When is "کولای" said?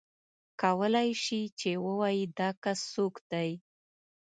0.61-1.09